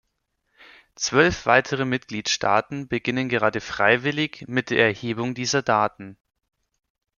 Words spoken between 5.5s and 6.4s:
Daten.